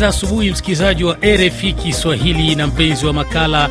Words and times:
za 0.00 0.08
asubuhi, 0.08 0.50
msikilizaji 0.50 1.04
wa 1.04 1.16
RFI 1.22 1.72
Kiswahili 1.72 2.54
na 2.54 2.66
mpenzi 2.66 3.06
wa 3.06 3.12
makala 3.12 3.70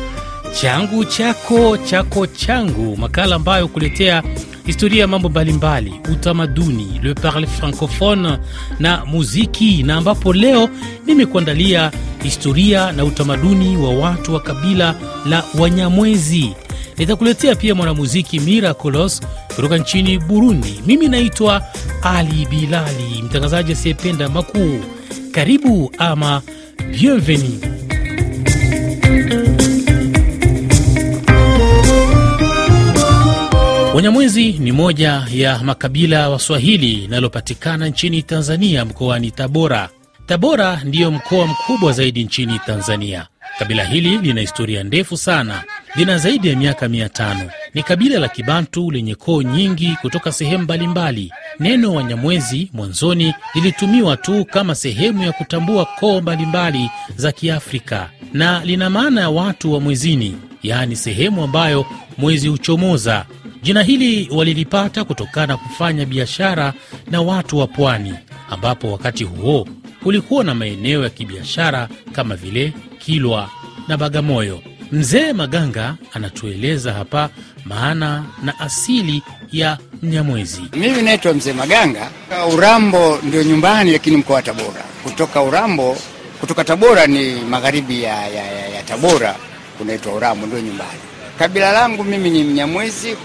changu 0.60 1.04
chako 1.04 1.76
chako 1.78 2.26
changu, 2.26 2.96
makala 2.96 3.36
ambayo 3.36 3.68
kuletea 3.68 4.22
historia 4.66 5.00
ya 5.00 5.06
mambo 5.06 5.28
mbalimbali, 5.28 5.92
utamaduni, 6.12 7.00
le 7.02 7.14
parle 7.14 7.46
francophone 7.46 8.38
na 8.78 9.04
muziki, 9.06 9.82
na 9.82 9.94
ambapo 9.96 10.32
leo 10.32 10.68
nimekuandalia 11.06 11.90
historia 12.22 12.92
na 12.92 13.04
utamaduni 13.04 13.76
wa 13.76 13.90
watu 13.94 14.34
wa 14.34 14.40
kabila 14.40 14.94
la 15.26 15.44
Wanyamwezi. 15.58 16.52
Nitakuletea 16.98 17.54
pia 17.54 17.74
mwanamuziki 17.74 18.40
Miraculous 18.40 19.20
kutoka 19.56 19.78
nchini 19.78 20.18
Burundi. 20.18 20.80
Mimi 20.86 21.08
naitwa 21.08 21.62
Ali 22.02 22.46
Bilali, 22.50 23.22
mtangazaji 23.22 23.72
asiyependa 23.72 24.28
makuu. 24.28 24.80
Karibu 25.32 25.92
ama 25.98 26.42
bienvenue. 26.90 27.58
Wanyamwezi 33.94 34.52
ni 34.52 34.72
moja 34.72 35.26
ya 35.32 35.58
makabila 35.58 36.28
Waswahili 36.28 36.86
linalopatikana 36.96 37.88
nchini 37.88 38.22
Tanzania, 38.22 38.84
mkoani 38.84 39.30
Tabora. 39.30 39.88
Tabora 40.26 40.80
ndiyo 40.84 41.10
mkoa 41.10 41.46
mkubwa 41.46 41.92
zaidi 41.92 42.24
nchini 42.24 42.58
Tanzania. 42.66 43.26
Kabila 43.58 43.84
hili 43.84 44.18
lina 44.18 44.40
historia 44.40 44.82
ndefu 44.82 45.16
sana, 45.16 45.64
lina 45.94 46.18
zaidi 46.18 46.48
ya 46.48 46.56
miaka 46.56 46.88
mia 46.88 47.08
tano. 47.08 47.50
Ni 47.74 47.82
kabila 47.82 48.18
la 48.18 48.28
Kibantu 48.28 48.90
lenye 48.90 49.14
koo 49.14 49.42
nyingi 49.42 49.96
kutoka 50.02 50.32
sehemu 50.32 50.62
mbalimbali. 50.64 51.32
Neno 51.60 51.94
Wanyamwezi 51.94 52.70
mwanzoni 52.72 53.34
lilitumiwa 53.54 54.16
tu 54.16 54.44
kama 54.44 54.74
sehemu 54.74 55.22
ya 55.22 55.32
kutambua 55.32 55.84
koo 55.84 56.20
mbalimbali 56.20 56.90
za 57.16 57.32
Kiafrika 57.32 58.10
na 58.32 58.64
lina 58.64 58.90
maana 58.90 59.20
ya 59.20 59.30
watu 59.30 59.72
wa 59.72 59.80
mwezini, 59.80 60.36
yaani 60.62 60.96
sehemu 60.96 61.42
ambayo 61.44 61.86
mwezi 62.18 62.48
huchomoza. 62.48 63.26
Jina 63.62 63.82
hili 63.82 64.28
walilipata 64.32 65.04
kutokana 65.04 65.46
na 65.46 65.56
kufanya 65.56 66.06
biashara 66.06 66.72
na 67.10 67.20
watu 67.22 67.58
wa 67.58 67.66
pwani, 67.66 68.14
ambapo 68.50 68.92
wakati 68.92 69.24
huo 69.24 69.68
kulikuwa 70.02 70.44
na 70.44 70.54
maeneo 70.54 71.02
ya 71.02 71.10
kibiashara 71.10 71.88
kama 72.12 72.36
vile 72.36 72.72
Kilwa 72.98 73.50
na 73.88 73.96
Bagamoyo. 73.96 74.62
Mzee 74.92 75.32
Maganga 75.32 75.94
anatueleza 76.12 76.92
hapa 76.92 77.28
maana 77.64 78.24
na 78.42 78.60
asili 78.60 79.22
ya 79.52 79.78
Mnyamwezi. 80.02 80.62
Mimi 80.76 81.02
naitwa 81.02 81.34
Mzee 81.34 81.52
Maganga. 81.52 82.10
Urambo 82.54 83.18
ndio 83.22 83.42
nyumbani, 83.42 83.92
lakini 83.92 84.16
mkoa 84.16 84.36
wa 84.36 84.42
Tabora. 84.42 84.84
Kutoka 85.02 85.42
Urambo, 85.42 85.96
kutoka 86.40 86.64
Tabora 86.64 87.06
ni 87.06 87.34
magharibi 87.34 88.02
ya, 88.02 88.14
ya, 88.28 88.44
ya, 88.44 88.68
ya 88.68 88.82
Tabora, 88.82 89.36
kunaitwa 89.78 90.12
Urambo, 90.14 90.46
ndio 90.46 90.60
nyumbani. 90.60 91.00
Kabila 91.38 91.72
langu 91.72 92.04
mimi 92.04 92.30
ni 92.30 92.44
Mnyamwezi, 92.44 93.16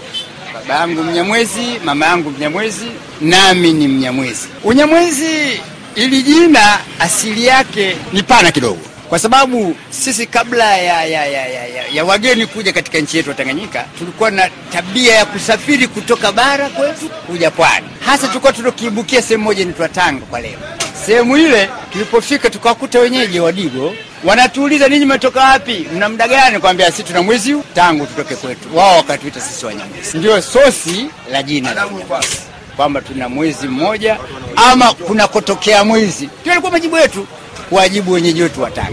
baba 0.54 0.74
yangu 0.74 1.02
Mnyamwezi, 1.02 1.66
mama 1.84 2.06
yangu 2.06 2.30
Mnyamwezi, 2.30 2.86
nami 3.20 3.72
ni 3.72 3.88
Mnyamwezi. 3.88 4.48
Unyamwezi 4.64 5.60
ili 5.94 6.22
jina 6.22 6.78
asili 7.00 7.46
yake 7.46 7.96
ni 8.12 8.22
pana 8.22 8.52
kidogo, 8.52 8.80
kwa 9.08 9.18
sababu 9.18 9.76
sisi 9.90 10.26
kabla 10.26 10.76
ya, 10.76 11.04
ya, 11.04 11.26
ya, 11.26 11.46
ya, 11.46 11.66
ya, 11.66 11.84
ya 11.92 12.04
wageni 12.04 12.46
kuja 12.46 12.72
katika 12.72 12.98
nchi 12.98 13.16
yetu 13.16 13.28
ya 13.28 13.34
Tanganyika 13.36 13.84
tulikuwa 13.98 14.30
na 14.30 14.50
tabia 14.72 15.14
ya 15.14 15.24
kusafiri 15.26 15.88
kutoka 15.88 16.32
bara 16.32 16.68
kwetu 16.68 17.08
kuja 17.08 17.50
pwani, 17.50 17.86
hasa 18.06 18.28
tulikuwa 18.28 18.52
tunakiibukia 18.52 19.22
sehemu 19.22 19.44
moja 19.44 19.62
inaitwa 19.62 19.88
Tanga 19.88 20.26
kwa 20.26 20.40
leo. 20.40 20.58
Sehemu 21.06 21.36
ile 21.36 21.68
tulipofika 21.92 22.50
tukawakuta 22.50 22.98
wenyeji 23.00 23.40
Wadigo 23.40 23.94
wanatuuliza 24.24 24.88
ninyi 24.88 25.04
mmetoka 25.04 25.40
wapi, 25.40 25.86
mna 25.94 26.08
muda 26.08 26.28
gani? 26.28 26.58
Kwambia 26.58 26.90
sisi 26.90 27.02
tuna 27.02 27.22
mwezi 27.22 27.56
tangu 27.74 28.06
tutoke 28.06 28.34
kwetu. 28.36 28.76
Wao 28.76 28.96
wakatuita 28.96 29.40
sisi 29.40 29.66
Wanyamwezi, 29.66 30.18
ndio 30.18 30.42
sosi 30.42 31.06
la 31.32 31.42
jina 31.42 31.74
la 31.74 31.84
Wanyamwezi, 31.86 32.36
kwamba 32.76 33.00
tuna 33.00 33.28
mwezi 33.28 33.68
mmoja 33.68 34.16
ama 34.56 34.92
kunakotokea 34.94 35.84
mwezi. 35.84 36.28
Ndio 36.40 36.52
alikuwa 36.52 36.72
majibu 36.72 36.96
yetu, 36.98 37.26
kuwajibu 37.68 38.12
wenyeji 38.12 38.42
wetu 38.42 38.62
wa 38.62 38.70
Tanga 38.70 38.90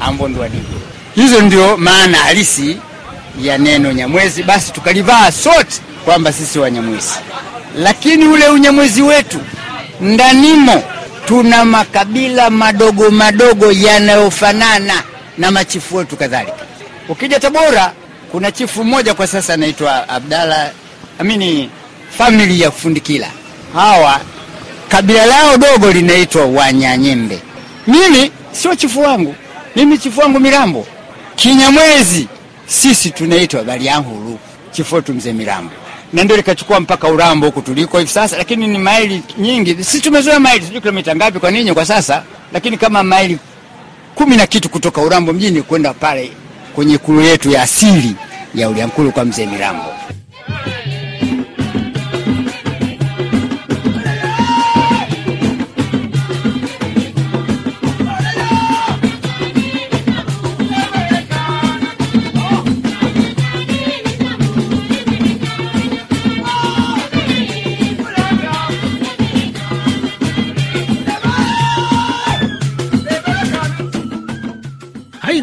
ambao 0.00 0.28
ndio 0.28 0.42
Wadigo. 0.42 0.80
Hizo 1.14 1.40
ndio 1.40 1.76
maana 1.76 2.18
halisi 2.18 2.76
ya 3.42 3.58
neno 3.58 3.92
Nyamwezi. 3.92 4.42
Basi 4.42 4.72
tukalivaa 4.72 5.32
sote 5.32 5.80
kwamba 6.04 6.32
sisi 6.32 6.58
Wanyamwezi, 6.58 7.14
lakini 7.78 8.24
ule 8.26 8.48
unyamwezi 8.48 9.02
wetu 9.02 9.38
ndanimo 10.00 10.82
tuna 11.26 11.64
makabila 11.64 12.50
madogo 12.50 13.10
madogo 13.10 13.72
yanayofanana 13.72 15.02
na 15.38 15.50
machifu 15.50 15.96
wetu 15.96 16.16
kadhalika. 16.16 16.56
Ukija 17.08 17.40
Tabora 17.40 17.92
kuna 18.32 18.52
chifu 18.52 18.84
mmoja 18.84 19.14
kwa 19.14 19.26
sasa 19.26 19.54
anaitwa 19.54 20.08
Abdalla 20.08 20.70
amini 21.18 21.70
famili 22.18 22.60
ya 22.60 22.70
Fundikila. 22.70 23.28
Hawa 23.74 24.20
kabila 24.88 25.26
lao 25.26 25.56
dogo 25.56 25.92
linaitwa 25.92 26.44
Wanyanyembe. 26.46 27.38
Mimi 27.86 28.30
sio 28.52 28.74
chifu 28.74 29.00
wangu, 29.00 29.34
mimi 29.76 29.98
chifu 29.98 30.20
wangu 30.20 30.40
Mirambo. 30.40 30.86
Kinyamwezi 31.36 32.28
sisi 32.66 33.10
tunaitwa 33.10 33.64
Baliangulu, 33.64 34.38
chifu 34.72 34.94
wetu 34.94 35.14
mzee 35.14 35.32
Mirambo, 35.32 35.70
na 36.12 36.24
ndio 36.24 36.36
likachukua 36.36 36.80
mpaka 36.80 37.08
Urambo 37.08 37.46
huku 37.46 37.62
tuliko 37.62 37.98
hivi 37.98 38.10
sasa, 38.10 38.36
lakini 38.36 38.66
ni 38.66 38.78
maili 38.78 39.22
nyingi. 39.38 39.74
Sisi 39.84 40.00
tumezoea 40.00 40.40
maili, 40.40 40.64
sijui 40.64 40.80
kilomita 40.80 41.16
ngapi 41.16 41.38
kwa 41.38 41.50
ninyi 41.50 41.72
kwa 41.74 41.86
sasa, 41.86 42.22
lakini 42.52 42.78
kama 42.78 43.02
maili 43.02 43.38
kumi 44.14 44.36
na 44.36 44.46
kitu 44.46 44.68
kutoka 44.68 45.00
Urambo 45.02 45.32
mjini 45.32 45.62
kwenda 45.62 45.94
pale 45.94 46.30
kwenye 46.74 46.98
kulu 46.98 47.20
yetu 47.22 47.50
ya 47.50 47.62
asili 47.62 48.14
ya 48.54 48.68
Uliankulu 48.68 49.12
kwa 49.12 49.24
mzee 49.24 49.46
Mirambo. 49.46 49.84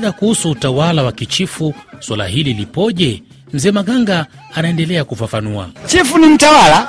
Aidha, 0.03 0.11
kuhusu 0.11 0.51
utawala 0.51 1.03
wa 1.03 1.11
kichifu, 1.11 1.73
suala 1.99 2.27
hili 2.27 2.53
lipoje? 2.53 3.23
Mzee 3.53 3.71
Maganga 3.71 4.25
anaendelea 4.55 5.03
kufafanua. 5.03 5.69
Chifu 5.87 6.17
ni 6.17 6.27
mtawala 6.27 6.87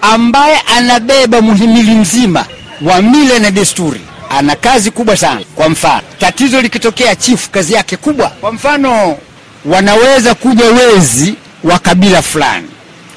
ambaye 0.00 0.60
anabeba 0.76 1.40
muhimili 1.40 1.94
mzima 1.94 2.44
wa 2.82 3.02
mila 3.02 3.38
na 3.38 3.50
desturi. 3.50 4.00
Ana 4.30 4.56
kazi 4.56 4.90
kubwa 4.90 5.16
sana. 5.16 5.40
Kwa 5.54 5.68
mfano, 5.68 6.02
tatizo 6.18 6.60
likitokea, 6.60 7.16
chifu 7.16 7.50
kazi 7.50 7.72
yake 7.74 7.96
kubwa, 7.96 8.28
kwa 8.28 8.52
mfano, 8.52 9.18
wanaweza 9.64 10.34
kuja 10.34 10.64
wezi 10.64 11.34
wa 11.64 11.78
kabila 11.78 12.22
fulani. 12.22 12.68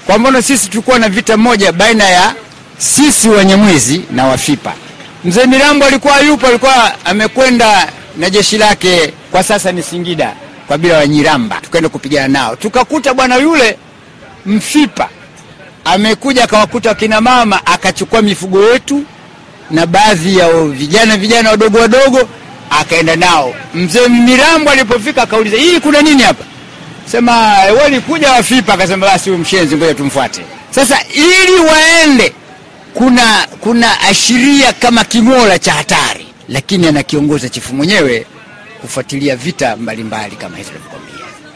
Kwa 0.06 0.18
mfano, 0.20 0.42
sisi 0.42 0.70
tulikuwa 0.70 1.00
na 1.00 1.10
vita 1.10 1.38
moja 1.38 1.72
baina 1.72 2.04
ya 2.10 2.34
sisi 2.78 3.30
Wanyamwezi 3.30 4.02
na 4.12 4.26
Wafipa. 4.28 4.74
Mzee 5.26 5.46
Mirambo 5.46 5.86
alikuwa 5.86 6.20
yupo, 6.20 6.48
alikuwa 6.48 7.06
amekwenda 7.06 7.88
na 8.18 8.30
jeshi 8.30 8.58
lake, 8.58 9.14
kwa 9.32 9.44
sasa 9.44 9.72
ni 9.72 9.84
Singida, 9.84 10.34
kabila 10.70 10.98
wa 10.98 11.08
Nyiramba, 11.08 11.62
tukaenda 11.62 11.90
kupigana 11.90 12.28
nao, 12.28 12.56
tukakuta 12.56 13.14
bwana 13.14 13.36
yule 13.36 13.78
Mfipa 14.46 15.10
amekuja 15.86 16.44
akawakuta 16.44 16.90
wakina 16.90 17.22
mama, 17.22 17.66
akachukua 17.66 18.22
mifugo 18.22 18.64
yetu 18.64 19.04
na 19.72 19.86
baadhi 19.86 20.38
ya 20.38 20.54
vijana 20.64 21.18
vijana 21.18 21.50
wadogo 21.50 21.78
wadogo, 21.80 22.30
akaenda 22.70 23.16
nao. 23.16 23.54
Mzee 23.74 24.08
Mirambo 24.08 24.70
alipofika 24.72 25.22
akauliza, 25.24 25.58
hii 25.58 25.80
kuna 25.80 26.02
nini 26.02 26.24
hapa? 26.24 26.44
Sema 27.12 27.34
walikuja 27.82 28.32
Wafipa. 28.32 28.74
Akasema 28.74 29.08
basi 29.08 29.30
huyu 29.30 29.42
mshenzi, 29.42 29.76
ngoja 29.76 29.94
tumfuate. 29.94 30.42
Sasa 30.72 30.98
ili 31.14 31.60
waende, 31.72 32.34
kuna 32.94 33.48
kuna 33.60 34.02
ashiria 34.02 34.74
kama 34.74 35.04
king'ola 35.04 35.60
cha 35.60 35.74
hatari, 35.74 36.26
lakini 36.50 36.88
anakiongoza 36.88 37.50
chifu 37.50 37.76
mwenyewe 37.76 38.26
kufuatilia 38.82 39.36
vita 39.36 39.76
mbalimbali 39.76 40.04
mbali 40.04 40.36
kama 40.36 40.58
hizo 40.58 40.70
nilivyokuambia. 40.70 41.16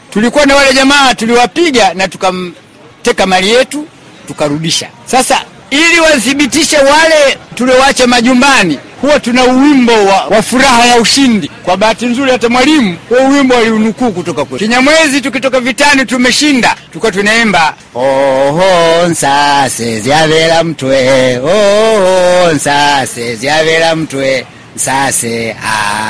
Tulikuwa 0.09 0.45
na 0.45 0.55
wale 0.55 0.73
jamaa 0.73 1.13
tuliwapiga 1.15 1.93
na 1.93 2.07
tukamteka 2.07 3.25
mali 3.25 3.49
yetu 3.49 3.87
tukarudisha. 4.27 4.87
Sasa 5.05 5.41
ili 5.69 5.99
wathibitishe 5.99 6.77
wale 6.77 7.37
tuliowacha 7.55 8.07
majumbani, 8.07 8.79
huwa 9.01 9.19
tuna 9.19 9.43
uwimbo 9.43 9.91
wa, 10.05 10.25
wa 10.25 10.41
furaha 10.41 10.85
ya 10.85 10.97
ushindi. 11.01 11.51
Kwa 11.63 11.77
bahati 11.77 12.05
nzuri, 12.05 12.31
hata 12.31 12.49
mwalimu 12.49 12.97
huo 13.09 13.17
uwimbo 13.17 13.55
aliunukuu 13.57 14.11
kutoka 14.11 14.45
kwetu. 14.45 14.65
Kinyamwezi 14.65 15.21
tukitoka 15.21 15.59
vitani 15.59 16.05
tumeshinda, 16.05 16.75
tulikuwa 16.87 17.11
tunaimba 17.11 17.73
oho 17.95 19.07
nsase 19.07 19.99
zyavela 20.01 20.63
mtwe 20.63 21.37
oho 21.37 22.51
nsase 22.51 23.35
zyavela 23.35 23.95
mtwe 23.95 24.45
nsase 24.75 25.55
ah, 25.65 26.02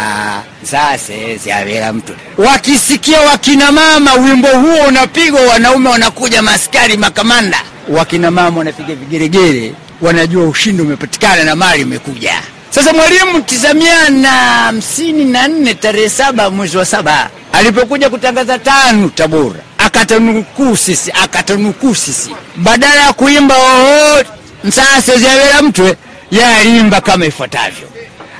nsase 0.63 1.39
siavela 1.43 1.93
mtu. 1.93 2.13
Wakisikia 2.37 3.21
wakina 3.21 3.71
mama 3.71 4.13
wimbo 4.13 4.47
huo 4.47 4.87
unapigwa, 4.87 5.41
wanaume 5.41 5.89
wanakuja, 5.89 6.41
maskari 6.41 6.97
makamanda, 6.97 7.61
wakina 7.89 8.31
mama 8.31 8.57
wanapiga 8.57 8.95
vigeregere, 8.95 9.73
wanajua 10.01 10.45
ushindi 10.45 10.81
umepatikana 10.81 11.43
na 11.43 11.55
mali 11.55 11.81
imekuja. 11.81 12.33
Sasa 12.69 12.93
Mwalimu 12.93 13.41
tisa 13.41 13.73
mia 13.73 14.09
na 14.09 14.29
hamsini 14.29 15.25
na 15.25 15.47
nne 15.47 15.73
tarehe 15.73 16.09
saba 16.09 16.49
mwezi 16.49 16.77
wa 16.77 16.85
saba 16.85 17.29
alipokuja 17.53 18.09
kutangaza 18.09 18.59
tano 18.59 19.09
Tabora, 19.09 19.59
akatanukuu 19.77 20.77
sisi, 20.77 21.11
akatanukuu 21.23 21.95
sisi, 21.95 22.29
badala 22.55 22.95
ya 23.05 23.13
kuimba 23.13 23.55
oho 23.57 24.23
msasa 24.63 25.17
ziavela 25.17 25.61
mtwe, 25.61 25.97
ye 26.31 27.01
kama 27.05 27.25
ifuatavyo, 27.25 27.87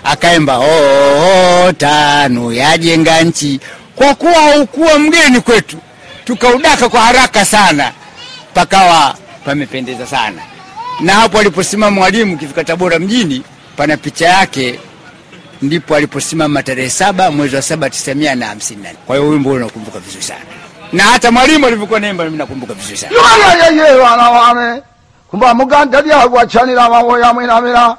akaimba 0.04 0.58
oo 0.60 1.72
tano 1.72 2.52
yajenga 2.54 3.22
nchi. 3.22 3.60
Kwa 3.96 4.16
kuwa 4.16 4.34
haukuwa 4.34 5.00
mgeni 5.00 5.42
kwetu, 5.42 5.78
tukaudaka 6.26 6.90
kwa 6.90 7.02
haraka 7.02 7.46
sana, 7.46 7.92
pakawa 8.54 9.16
pamependeza 9.46 10.08
sana. 10.08 10.42
Na 11.00 11.14
hapo 11.14 11.40
aliposimama 11.40 11.92
Mwalimu 11.96 12.38
kifika 12.38 12.64
Tabora 12.64 13.00
mjini, 13.00 13.44
pana 13.78 13.98
picha 13.98 14.26
yake 14.30 14.80
ndipo 15.62 15.96
aliposimama 15.96 16.64
tarehe 16.64 16.90
saba 16.90 17.32
mwezi 17.32 17.56
wa 17.56 17.62
saba 17.62 17.90
tisa 17.90 18.14
mia 18.16 18.36
na 18.36 18.46
hamsini 18.46 18.84
na 18.84 18.90
nne. 18.90 18.98
Kwa 19.08 19.16
hiyo 19.18 19.30
wimbo 19.30 19.50
unakumbuka 19.52 20.00
vizuri 20.00 20.24
sana, 20.24 20.40
na 20.94 21.04
hata 21.04 21.32
mwalimu 21.32 21.68
alivyokuwa 21.68 22.00
naimba 22.00 22.24
mimi 22.26 22.38
nakumbuka 22.38 22.74
vizuri 22.74 22.98
sana. 22.98 23.12
yeye 23.82 23.96
wana 24.00 24.30
wame 24.30 24.82
kumba 25.28 25.54
muganda 25.54 26.02
lyagwacanira 26.02 26.90
mawoya 26.90 27.34
mwinamira 27.34 27.96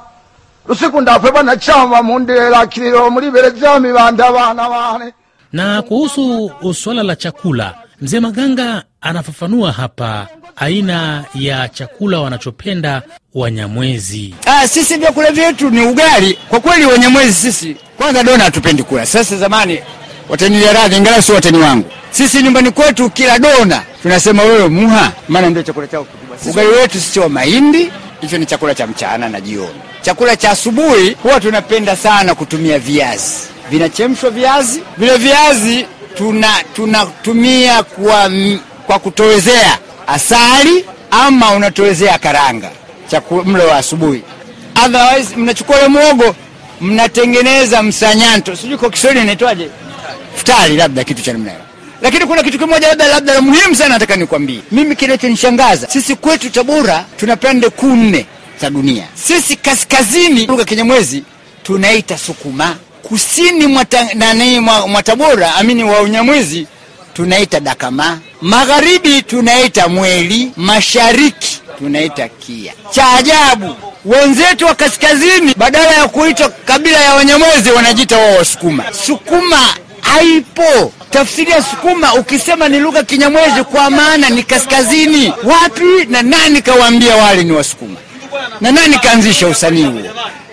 lusiku 0.67 1.01
ndafwe 1.01 1.31
banachama 1.31 2.03
mundela 2.03 2.67
kililo 2.67 3.09
mulibereza 3.11 3.79
mibanda 3.79 4.31
bana 4.31 4.67
wane 4.67 5.13
Na 5.53 5.81
kuhusu 5.81 6.51
swala 6.73 7.03
la 7.03 7.15
chakula, 7.15 7.73
mzee 8.01 8.19
Maganga 8.19 8.83
anafafanua 9.01 9.71
hapa 9.71 10.27
aina 10.55 11.23
ya 11.35 11.69
chakula 11.69 12.19
wanachopenda 12.19 13.01
Wanyamwezi. 13.35 14.35
Ah, 14.45 14.67
sisi 14.67 14.97
vyakula 14.97 15.31
vyetu 15.31 15.69
ni 15.69 15.81
ugali. 15.85 16.39
Kwa 16.49 16.59
kweli 16.59 16.85
Wanyamwezi 16.85 17.33
sisi 17.33 17.75
kwanza 17.97 18.23
dona 18.23 18.43
hatupendi 18.43 18.83
kula. 18.83 19.05
Sasa 19.05 19.37
zamani 19.37 19.79
watanilia 20.29 20.73
radhi, 20.73 20.95
ingawa 20.95 21.21
sio 21.21 21.35
watani 21.35 21.57
wangu. 21.57 21.89
Sisi 22.11 22.43
nyumbani 22.43 22.71
kwetu 22.71 23.09
kila 23.09 23.39
dona 23.39 23.83
tunasema 24.01 24.43
wewe 24.43 24.67
muha, 24.69 25.11
maana 25.27 25.49
ndio 25.49 25.63
chakula 25.63 25.87
chao 25.87 26.03
kikubwa. 26.03 26.37
Ugali 26.51 26.67
wetu 26.67 26.99
sisi 26.99 27.19
wa 27.19 27.29
mahindi, 27.29 27.91
hicho 28.25 28.37
ni 28.37 28.45
chakula 28.45 28.75
cha 28.75 28.87
mchana 28.87 29.29
na 29.29 29.41
jioni. 29.41 29.81
Chakula 30.01 30.35
cha 30.35 30.51
asubuhi 30.51 31.17
huwa 31.23 31.39
tunapenda 31.39 31.95
sana 31.95 32.35
kutumia 32.35 32.79
viazi, 32.79 33.35
vinachemshwa 33.69 34.29
viazi. 34.29 34.81
Vile 34.97 35.17
viazi 35.17 35.85
tuna 36.17 36.49
tunatumia 36.75 37.83
kwa, 37.83 38.31
kwa 38.87 38.99
kutowezea 38.99 39.77
asali 40.07 40.85
ama 41.11 41.51
unatowezea 41.51 42.17
karanga 42.17 42.69
chakula 43.07 43.43
mlo 43.43 43.67
wa 43.67 43.75
asubuhi. 43.77 44.21
Otherwise 44.85 45.35
mnachukua 45.35 45.77
ule 45.77 45.87
mwogo 45.87 46.35
mnatengeneza 46.81 47.83
msanyanto, 47.83 48.55
sijui 48.55 48.77
kwa 48.77 48.89
Kiswahili 48.89 49.21
inaitwaje, 49.23 49.69
futari, 50.35 50.75
labda 50.77 51.03
kitu 51.03 51.21
cha 51.21 51.33
namna 51.33 51.51
hiyo. 51.51 51.63
Lakini 52.01 52.25
kuna 52.25 52.43
kitu 52.43 52.59
kimoja 52.59 52.87
labda 52.87 53.07
labda 53.07 53.33
la 53.33 53.41
muhimu 53.41 53.75
sana 53.75 53.89
nataka 53.89 54.15
nikwambie. 54.15 54.59
Mimi 54.71 54.95
kinachonishangaza 54.95 55.87
sisi 55.87 56.15
kwetu 56.15 56.49
Tabora 56.49 57.05
tuna 57.17 57.35
pande 57.35 57.69
kuu 57.69 57.95
nne 57.95 58.25
za 58.61 58.69
dunia. 58.69 59.03
Sisi 59.13 59.55
kaskazini, 59.55 60.45
lugha 60.45 60.65
Kinyamwezi 60.65 61.23
tunaita 61.63 62.17
Sukuma, 62.17 62.75
kusini 63.03 63.67
mwa 64.87 65.03
Tabora 65.03 65.55
amini 65.55 65.83
wa 65.83 66.01
Unyamwezi 66.01 66.67
tunaita 67.13 67.59
Dakama, 67.59 68.19
magharibi 68.41 69.21
tunaita 69.21 69.87
Mweli, 69.87 70.51
mashariki 70.57 71.61
tunaita 71.77 72.27
Kia. 72.27 72.73
Cha 72.91 73.13
ajabu 73.13 73.75
wenzetu 74.05 74.65
wa 74.65 74.75
kaskazini 74.75 75.53
badala 75.57 75.91
ya 75.91 76.07
kuitwa 76.07 76.49
kabila 76.49 76.99
ya 76.99 77.13
Wanyamwezi 77.15 77.71
wanajiita 77.71 78.17
wao 78.17 78.35
Wasukuma. 78.37 78.83
Sukuma 79.05 79.59
haipo. 80.13 80.91
Tafsiri 81.09 81.51
ya 81.51 81.63
Sukuma 81.63 82.13
ukisema 82.13 82.69
ni 82.69 82.79
lugha 82.79 83.03
Kinyamwezi 83.03 83.63
kwa 83.63 83.89
maana 83.89 84.29
ni 84.29 84.43
kaskazini. 84.43 85.33
Wapi 85.43 86.05
na 86.09 86.21
nani 86.21 86.61
kawaambia 86.61 87.15
wale 87.15 87.43
ni 87.43 87.51
Wasukuma? 87.51 87.95
Na 88.61 88.71
nani 88.71 88.99
kaanzisha 88.99 89.47
usanii 89.47 89.83
huo? 89.83 90.01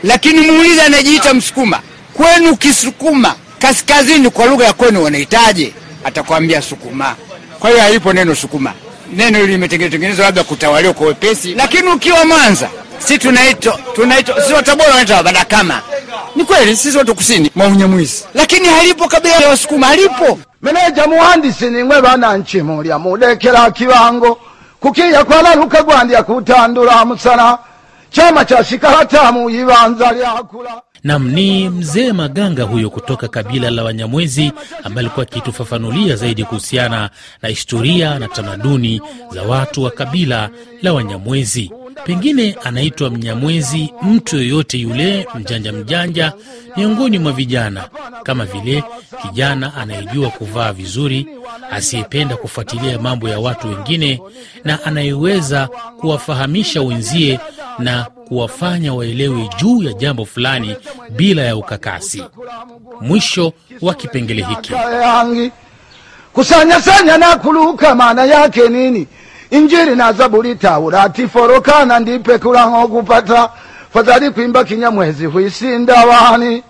Lakini 0.04 0.40
muulize 0.50 0.82
anajiita 0.82 1.34
Msukuma, 1.34 1.81
kwenu 2.14 2.56
Kisukuma 2.56 3.34
kaskazini, 3.58 4.31
kwa 4.31 4.46
lugha 4.46 4.64
ya 4.64 4.72
kwenu 4.72 5.04
wanahitaje? 5.04 5.72
Atakwambia 6.04 6.62
Sukuma. 6.62 7.16
Kwa 7.60 7.70
hiyo 7.70 7.82
haipo 7.82 8.12
neno 8.12 8.34
Sukuma. 8.34 8.72
Neno 9.16 9.38
hili 9.38 9.52
limetengenezwa 9.52 10.25
labda 10.25 10.44
kutawaliwa 10.44 10.94
kwa 10.94 11.06
wepesi, 11.06 11.54
lakini 11.54 11.88
ukiwa 11.88 12.25
Mwanza 12.25 12.69
si 12.99 13.19
tunaitwa 13.19 13.78
tunaitwa 13.94 14.43
si 14.43 14.52
Watabora 14.52 14.88
wanaita 14.90 15.22
Badakama. 15.22 15.82
Ni 16.37 16.44
kweli 16.44 16.76
sisi 16.76 16.99
watu 16.99 17.14
kusini. 17.14 17.50
Mwa 17.55 17.67
Unyamwezi, 17.67 18.25
lakini 18.35 18.69
halipo 18.69 19.09
kabila 19.09 19.41
la 19.41 19.49
Wasukuma, 19.49 19.87
halipo. 19.87 20.38
meneja 20.62 21.06
muhandisi 21.06 21.70
nimwe 21.70 22.03
bananchi 22.03 22.62
mulya 22.62 22.99
mudekela 22.99 23.70
kibango 23.70 24.38
kukiya 24.81 25.25
kwalaluka 25.25 25.82
gwandya 25.82 26.23
kutandula 26.23 27.05
musana. 27.05 27.59
Chama 28.11 28.44
cha 28.44 28.64
shikaratamu 28.64 29.50
ibanza 29.50 30.12
lyakula 30.12 30.82
Nam 31.05 31.29
ni 31.29 31.69
mzee 31.69 32.12
Maganga 32.12 32.62
huyo 32.62 32.91
kutoka 32.91 33.29
kabila 33.29 33.70
la 33.70 33.82
Wanyamwezi 33.85 34.53
ambaye 34.85 35.06
alikuwa 35.06 35.26
akitufafanulia 35.26 36.17
zaidi 36.17 36.44
kuhusiana 36.44 37.11
na 37.43 37.49
historia 37.49 38.19
na 38.19 38.29
tamaduni 38.29 39.00
za 39.31 39.43
watu 39.43 39.82
wa 39.82 39.91
kabila 39.91 40.49
la 40.82 40.93
Wanyamwezi. 40.93 41.70
Pengine 42.04 42.56
anaitwa 42.64 43.10
Mnyamwezi 43.10 43.93
mtu 44.02 44.37
yoyote 44.37 44.78
yule 44.78 45.26
mjanja 45.34 45.72
mjanja 45.72 46.32
miongoni 46.76 47.19
mwa 47.19 47.32
vijana, 47.32 47.88
kama 48.22 48.44
vile 48.44 48.84
kijana 49.22 49.75
anayejua 49.75 50.31
kuvaa 50.31 50.72
vizuri, 50.72 51.26
asiyependa 51.70 52.37
kufuatilia 52.37 52.99
mambo 52.99 53.28
ya 53.28 53.38
watu 53.40 53.69
wengine, 53.69 54.20
na 54.64 54.84
anayeweza 54.84 55.69
kuwafahamisha 56.00 56.82
wenzie 56.82 57.40
na 57.78 58.04
kuwafanya 58.28 58.94
waelewe 58.94 59.49
juu 59.61 59.82
ya 59.82 59.92
jambo 59.92 60.25
fulani 60.25 60.76
bila 61.11 61.42
ya 61.42 61.56
ukakasi. 61.56 62.25
Mwisho 63.00 63.52
wa 63.82 63.94
kipengele 63.94 64.42
hiki. 64.44 64.73
kusanya 64.73 65.50
kusanyasanya 66.32 67.18
na 67.18 67.37
kuluka 67.37 67.94
maana 67.94 68.25
yake 68.25 68.68
nini 68.68 69.06
injili 69.52 69.97
na 69.97 70.12
zaburi 70.12 70.54
taurati 70.54 71.28
forokana 71.28 71.99
ndipekula 72.00 72.38
kulango 72.66 72.88
kupata. 72.88 73.50
Fadhali 73.92 74.30
kwimba 74.30 74.64
kinyamwezi 74.64 75.26
huisinda 75.26 76.04
wani 76.06 76.62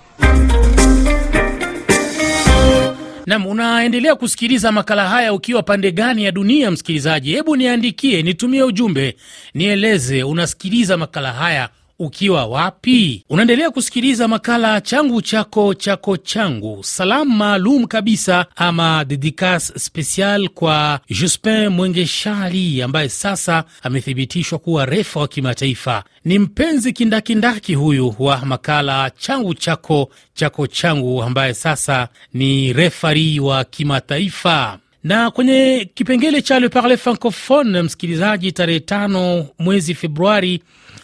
Nam, 3.26 3.46
unaendelea 3.46 4.14
kusikiliza 4.14 4.72
makala 4.72 5.08
haya 5.08 5.32
ukiwa 5.32 5.62
pande 5.62 5.92
gani 5.92 6.24
ya 6.24 6.32
dunia, 6.32 6.70
msikilizaji? 6.70 7.32
Hebu 7.32 7.56
niandikie, 7.56 8.22
nitumie 8.22 8.62
ujumbe, 8.62 9.16
nieleze 9.54 10.22
unasikiliza 10.22 10.96
makala 10.96 11.32
haya 11.32 11.68
ukiwa 12.06 12.46
wapi. 12.46 13.24
Unaendelea 13.30 13.70
kusikiliza 13.70 14.28
makala 14.28 14.80
changu 14.80 15.22
chako 15.22 15.74
chako 15.74 16.16
changu, 16.16 16.78
salamu 16.84 17.30
maalum 17.36 17.86
kabisa 17.86 18.46
ama 18.56 19.04
dedikas 19.04 19.72
special 19.84 20.48
kwa 20.48 21.00
Jospin 21.10 21.68
Mwengeshali 21.68 22.82
ambaye 22.82 23.08
sasa 23.08 23.64
amethibitishwa 23.82 24.58
kuwa 24.58 24.86
refa 24.86 25.20
wa 25.20 25.28
kimataifa. 25.28 26.04
Ni 26.24 26.38
mpenzi 26.38 26.92
kindakindaki 26.92 27.74
huyu 27.74 28.14
wa 28.18 28.38
makala 28.44 29.10
changu 29.18 29.54
chako 29.54 30.10
chako 30.34 30.66
changu, 30.66 31.22
ambaye 31.22 31.54
sasa 31.54 32.08
ni 32.34 32.72
refari 32.72 33.40
wa 33.40 33.64
kimataifa 33.64 34.78
na 35.04 35.30
kwenye 35.30 35.90
kipengele 35.94 36.42
cha 36.42 36.60
Le 36.60 36.68
Parle 36.68 36.96
Francophone, 36.96 37.82
msikilizaji, 37.82 38.52
tarehe 38.52 38.80
tano 38.80 39.46
mwezi 39.58 39.94
Februari, 39.94 40.62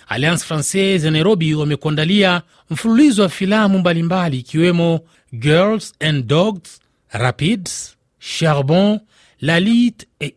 Alliance 0.09 0.45
Francaise 0.45 1.05
ya 1.07 1.11
Nairobi 1.11 1.55
wamekuandalia 1.55 2.43
mfululizo 2.71 3.23
wa 3.23 3.29
filamu 3.29 3.79
mbalimbali 3.79 4.39
ikiwemo 4.39 5.01
Girls 5.33 5.95
and 6.01 6.27
Dogs, 6.27 6.81
Rapids, 7.13 7.97
Charbon, 8.39 9.01
La 9.41 9.61
e 9.61 9.93
et 10.21 10.35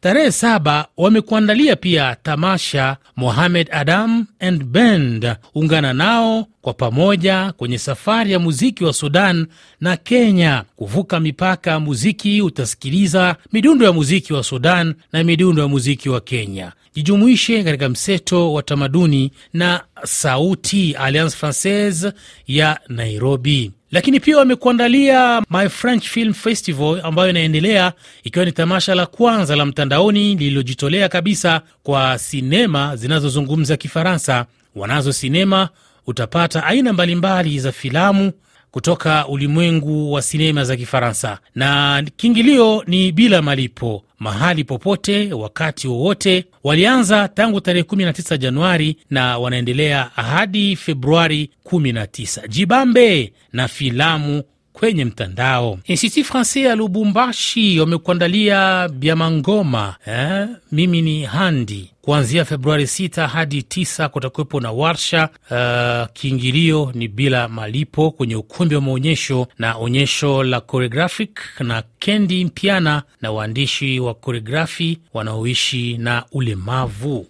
Tarehe 0.00 0.30
saba 0.32 0.88
wamekuandalia 0.96 1.76
pia 1.76 2.16
tamasha 2.22 2.96
Mohamed 3.16 3.68
Adam 3.72 4.26
and 4.40 4.64
Band. 4.64 5.36
Ungana 5.54 5.92
nao 5.92 6.46
kwa 6.60 6.74
pamoja 6.74 7.52
kwenye 7.56 7.78
safari 7.78 8.32
ya 8.32 8.38
muziki 8.38 8.84
wa 8.84 8.92
Sudan 8.92 9.46
na 9.80 9.96
Kenya. 9.96 10.64
Kuvuka 10.76 11.20
mipaka 11.20 11.70
ya 11.70 11.80
muziki, 11.80 12.42
utasikiliza 12.42 13.36
midundo 13.52 13.84
ya 13.86 13.92
muziki 13.92 14.32
wa 14.32 14.44
Sudan 14.44 14.94
na 15.12 15.24
midundo 15.24 15.62
ya 15.62 15.68
muziki 15.68 16.08
wa 16.08 16.20
Kenya. 16.20 16.72
Jijumuishe 16.94 17.64
katika 17.64 17.88
mseto 17.88 18.52
wa 18.52 18.62
tamaduni 18.62 19.32
na 19.52 19.84
sauti 20.04 20.94
Alliance 20.94 21.36
Francaise 21.36 22.12
ya 22.46 22.80
Nairobi 22.88 23.72
lakini 23.92 24.20
pia 24.20 24.38
wamekuandalia 24.38 25.42
My 25.50 25.68
French 25.68 26.04
Film 26.08 26.32
Festival 26.34 27.00
ambayo 27.04 27.30
inaendelea 27.30 27.92
ikiwa 28.24 28.44
ni 28.44 28.52
tamasha 28.52 28.94
la 28.94 29.06
kwanza 29.06 29.56
la 29.56 29.66
mtandaoni 29.66 30.34
lililojitolea 30.36 31.08
kabisa 31.08 31.60
kwa 31.82 32.18
sinema 32.18 32.96
zinazozungumza 32.96 33.76
Kifaransa. 33.76 34.46
Wanazo 34.76 35.12
sinema, 35.12 35.68
utapata 36.06 36.64
aina 36.64 36.92
mbalimbali 36.92 37.58
za 37.60 37.72
filamu 37.72 38.32
kutoka 38.70 39.28
ulimwengu 39.28 40.12
wa 40.12 40.22
sinema 40.22 40.64
za 40.64 40.76
Kifaransa, 40.76 41.38
na 41.54 42.02
kiingilio 42.16 42.84
ni 42.86 43.12
bila 43.12 43.42
malipo, 43.42 44.04
mahali 44.20 44.64
popote, 44.64 45.32
wakati 45.32 45.88
wowote. 45.88 46.44
Walianza 46.64 47.28
tangu 47.28 47.60
tarehe 47.60 47.82
19 47.84 48.38
Januari 48.38 48.96
na 49.10 49.38
wanaendelea 49.38 50.10
hadi 50.14 50.76
Februari 50.76 51.50
19. 51.64 52.48
Jibambe 52.48 53.32
na 53.52 53.68
filamu 53.68 54.42
kwenye 54.72 55.04
mtandao. 55.04 55.78
Institut 55.84 56.24
Francais 56.24 56.56
ya 56.66 56.74
Lubumbashi 56.76 57.80
wamekuandalia 57.80 58.88
Biamangoma 58.88 59.94
eh? 60.06 60.48
Mimi 60.72 61.02
ni 61.02 61.22
Handi 61.24 61.89
kuanzia 62.02 62.44
Februari 62.44 62.84
6 62.84 63.26
hadi 63.26 63.60
9 63.60 64.08
kutakuwepo 64.08 64.60
na 64.60 64.72
warsha. 64.72 65.28
Uh, 65.50 66.12
kiingilio 66.12 66.92
ni 66.94 67.08
bila 67.08 67.48
malipo 67.48 68.10
kwenye 68.10 68.36
ukumbi 68.36 68.74
wa 68.74 68.80
maonyesho 68.80 69.46
na 69.58 69.74
onyesho 69.76 70.42
la 70.42 70.60
choreographic 70.60 71.40
na 71.60 71.82
Kendi 71.98 72.44
Mpiana 72.44 73.02
na 73.22 73.30
waandishi 73.32 74.00
wa 74.00 74.14
koreografi 74.14 74.98
wanaoishi 75.14 75.98
na 75.98 76.24
ulemavu. 76.32 77.26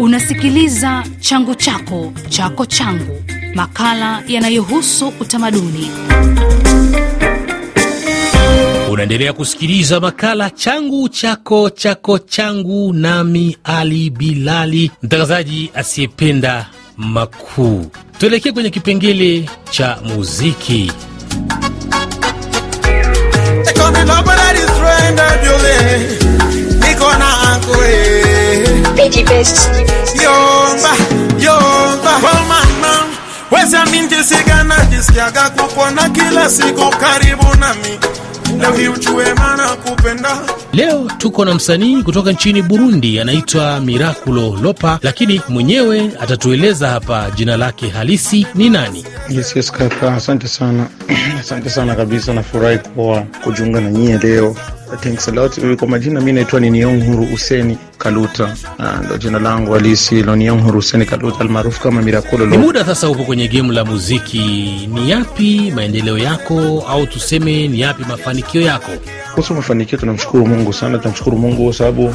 Unasikiliza 0.00 1.04
changu 1.20 1.54
chako 1.54 2.12
chako 2.28 2.66
changu, 2.66 3.22
makala 3.54 4.22
yanayohusu 4.28 5.12
utamaduni. 5.20 5.90
Unaendelea 8.96 9.32
kusikiliza 9.32 10.00
makala 10.00 10.50
changu 10.50 11.08
chako 11.08 11.70
chako 11.70 12.18
changu, 12.18 12.92
nami 12.92 13.56
Ali 13.64 14.10
Bilali, 14.10 14.90
mtangazaji 15.02 15.70
asiyependa 15.74 16.66
makuu. 16.96 17.86
Tuelekee 18.18 18.52
kwenye 18.52 18.70
kipengele 18.70 19.48
cha 19.70 19.98
muziki. 20.04 20.92
Wezamintisiganajisikiaga 33.50 35.50
kupona 35.50 36.08
kila 36.08 36.50
siku 36.50 36.90
karibu 37.00 37.54
nami 37.58 37.98
Leo 40.72 41.10
tuko 41.18 41.44
na 41.44 41.54
msanii 41.54 42.02
kutoka 42.02 42.32
nchini 42.32 42.62
Burundi 42.62 43.20
anaitwa 43.20 43.80
Miraculo 43.80 44.58
Lopa, 44.62 44.98
lakini 45.02 45.40
mwenyewe 45.48 46.10
atatueleza 46.20 46.88
hapa 46.88 47.30
jina 47.34 47.56
lake 47.56 47.88
halisi 47.88 48.46
ni 48.54 48.70
nani. 48.70 49.04
Yes, 49.28 49.56
yes, 49.56 49.72
kaka, 49.72 50.14
asante 50.14 50.48
sana 50.48 50.86
asante 51.40 51.70
sana 51.70 51.94
kabisa, 51.94 52.32
nafurahi 52.34 52.78
kuwa 52.78 53.22
kujiunga 53.44 53.80
na 53.80 53.90
nyie 53.90 54.18
leo. 54.18 54.56
Thanks 54.94 55.28
a 55.28 55.32
lot. 55.32 55.76
Kwa 55.78 55.88
majina 55.88 56.20
mi 56.20 56.32
naitwa 56.32 56.60
ni 56.60 56.70
Nionghuru 56.70 57.24
Huseni 57.26 57.78
Kaluta, 57.98 58.56
ndo 59.04 59.16
jina 59.18 59.38
langu 59.38 59.72
halisi 59.72 60.22
lo, 60.22 60.36
Nionghuru 60.36 60.74
Huseni 60.74 61.06
Kaluta 61.06 61.40
almaarufu 61.40 61.80
kama 61.82 62.02
Miraculo. 62.02 62.46
Ni 62.46 62.58
muda 62.58 62.84
sasa 62.84 63.08
upo 63.08 63.24
kwenye 63.24 63.48
gemu 63.48 63.72
la 63.72 63.84
muziki, 63.84 64.38
ni 64.94 65.10
yapi 65.10 65.72
maendeleo 65.74 66.18
yako 66.18 66.84
au 66.88 67.06
tuseme 67.06 67.68
ni 67.68 67.80
yapi 67.80 68.04
mafanikio 68.08 68.60
yako? 68.60 68.92
Kuhusu 69.34 69.54
mafanikio, 69.54 69.98
tunamshukuru 69.98 70.46
Mungu 70.46 70.72
sana, 70.72 70.98
tunamshukuru 70.98 71.38
Mungu 71.38 71.64
kwa 71.64 71.74
sababu 71.74 72.06
uh, 72.06 72.14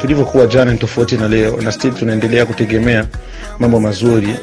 tulivyokuwa 0.00 0.46
jana 0.46 0.72
ni 0.72 0.78
tofauti 0.78 1.16
na 1.16 1.28
leo, 1.28 1.56
na 1.62 1.72
still 1.72 1.94
tunaendelea 1.94 2.46
kutegemea 2.46 3.06
mambo 3.58 3.80
mazuri 3.80 4.34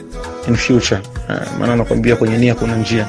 in 0.48 0.56
future. 0.56 1.02
Uh, 1.30 1.60
maana 1.60 1.76
nakwambia 1.76 2.16
kwenye 2.16 2.38
nia 2.38 2.56
kuna 2.56 2.76
njia 2.76 3.08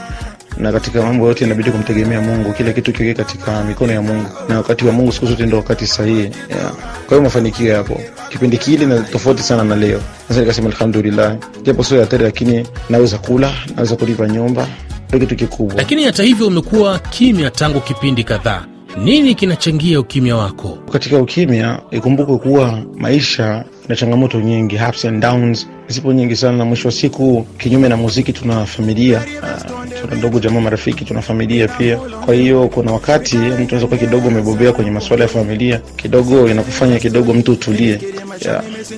na 0.58 0.72
katika 0.72 1.02
mambo 1.02 1.26
yote 1.28 1.44
inabidi 1.44 1.70
kumtegemea 1.70 2.20
Mungu, 2.20 2.52
kila 2.52 2.72
kitu 2.72 2.92
kiwe 2.92 3.14
katika 3.14 3.64
mikono 3.64 3.92
ya 3.92 4.02
Mungu, 4.02 4.28
na 4.48 4.56
wakati 4.56 4.84
wa 4.86 4.92
Mungu 4.92 5.12
siku 5.12 5.26
zote 5.26 5.46
ndio 5.46 5.58
wakati 5.58 5.86
sahihi 5.86 6.20
yeah. 6.20 6.72
Kwa 7.06 7.08
hiyo 7.08 7.22
mafanikio 7.22 7.72
yapo 7.72 8.00
kipindi 8.28 8.58
kile 8.58 8.86
na 8.86 9.00
tofauti 9.00 9.42
sana 9.42 9.64
na 9.64 9.76
leo. 9.76 10.00
Sasa 10.28 10.40
nikasema 10.40 10.68
alhamdulillah, 10.68 11.36
japo 11.62 11.84
sio 11.84 12.00
hatari, 12.00 12.24
lakini 12.24 12.66
naweza 12.90 13.18
kula, 13.18 13.52
naweza 13.76 13.96
kulipa 13.96 14.28
nyumba, 14.28 14.68
ndio 15.08 15.20
kitu 15.20 15.36
kikubwa. 15.36 15.76
Lakini 15.76 16.04
hata 16.04 16.22
hivyo 16.22 16.46
umekuwa 16.46 16.98
kimya 16.98 17.50
tangu 17.50 17.80
kipindi 17.80 18.24
kadhaa. 18.24 18.64
Nini 19.04 19.34
kinachangia 19.34 20.00
ukimya 20.00 20.36
wako? 20.36 20.78
Katika 20.92 21.18
ukimya, 21.18 21.80
ikumbuke 21.90 22.36
kuwa 22.36 22.82
maisha 22.96 23.64
na 23.88 23.96
changamoto 23.96 24.40
nyingi, 24.40 24.78
ups 24.88 25.04
and 25.04 25.22
downs 25.22 25.66
zipo 25.88 26.12
nyingi 26.12 26.36
sana, 26.36 26.56
na 26.58 26.64
mwisho 26.64 26.88
wa 26.88 26.92
siku, 26.92 27.46
kinyume 27.58 27.88
na 27.88 27.96
muziki, 27.96 28.32
tuna 28.32 28.66
familia 28.66 29.18
uh, 29.42 29.85
tuna 30.06 30.18
ndugu 30.18 30.40
jamaa, 30.40 30.60
marafiki, 30.60 31.04
tuna 31.04 31.22
familia 31.22 31.68
pia. 31.68 31.96
Kwa 31.96 32.34
hiyo 32.34 32.68
kuna 32.68 32.92
wakati 32.92 33.36
mtu 33.36 33.54
anaweza 33.54 33.86
kuwa 33.86 33.98
kidogo 33.98 34.28
umebobea 34.28 34.72
kwenye 34.72 34.90
masuala 34.90 35.22
ya 35.24 35.28
familia, 35.28 35.80
kidogo 35.96 36.48
inakufanya 36.48 36.98
kidogo 36.98 37.34
mtu 37.34 37.52
utulie. 37.52 38.00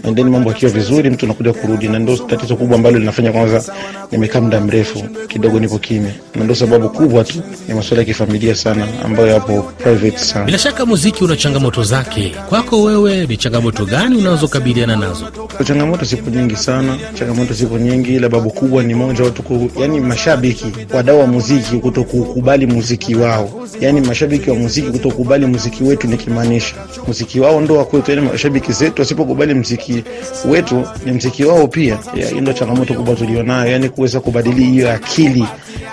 And 0.04 0.16
then 0.16 0.28
mambo 0.30 0.50
akiwa 0.50 0.72
vizuri, 0.72 1.10
mtu 1.10 1.24
anakuja 1.26 1.52
kurudi, 1.52 1.88
na 1.88 1.98
ndo 1.98 2.16
tatizo 2.16 2.56
kubwa 2.56 2.76
ambalo 2.76 2.98
linafanya 2.98 3.32
kwanza 3.32 3.64
nimekaa 4.12 4.40
muda 4.40 4.60
mrefu 4.60 5.02
kidogo 5.28 5.60
nipo 5.60 5.78
kimya, 5.78 6.12
na 6.34 6.44
ndo 6.44 6.54
sababu 6.54 6.88
kubwa 6.90 7.24
tu 7.24 7.42
ni 7.68 7.74
masuala 7.74 8.00
ya 8.02 8.04
kifamilia 8.06 8.54
sana, 8.54 8.86
ambayo 9.04 9.28
yapo 9.28 9.62
private 9.62 10.18
sana. 10.18 10.44
Bila 10.44 10.58
shaka 10.58 10.86
muziki 10.86 11.24
una 11.24 11.36
changamoto 11.36 11.82
zake. 11.82 12.34
Kwako 12.48 12.82
wewe, 12.82 13.26
ni 13.26 13.36
changamoto 13.36 13.84
gani 13.84 14.16
unazokabiliana 14.16 14.96
nazo? 14.96 15.26
Changamoto 15.64 16.04
zipo 16.04 16.30
nyingi 16.30 16.56
sana, 16.56 16.96
changamoto 17.18 17.54
zipo 17.54 17.78
nyingi, 17.78 18.14
ila 18.14 18.28
babu 18.28 18.50
kubwa 18.50 18.82
ni 18.82 18.94
moja, 18.94 19.24
watu 19.24 19.42
ku, 19.42 19.70
yani 19.80 20.00
mashabiki 20.00 20.66
wadau 20.98 21.20
wa 21.20 21.26
muziki 21.26 21.76
kutokukubali 21.76 22.66
muziki 22.66 23.14
wao, 23.14 23.50
yaani 23.80 24.00
mashabiki 24.00 24.50
wa 24.50 24.56
muziki 24.56 24.90
kutokubali 24.90 25.46
muziki 25.46 25.84
wetu, 25.84 26.06
nikimaanisha 26.08 26.74
muziki 27.06 27.40
wao 27.40 27.60
ndo 27.60 27.74
wa 27.76 27.86
yani 28.08 28.20
mashabiki 28.20 28.72
zetu 28.72 29.02
wasipokubali 29.02 29.54
muziki 29.54 30.04
wetu 30.50 30.84
ni 31.06 31.12
muziki 31.12 31.44
wao 31.44 31.66
pia. 31.68 31.98
Hiyo 32.14 32.40
ndo 32.40 32.52
changamoto 32.52 32.94
kubwa 32.94 33.14
tulionayo, 33.14 33.72
yaani 33.72 33.88
kuweza 33.88 34.20
kubadili 34.20 34.64
hiyo 34.64 34.92
akili 34.92 35.44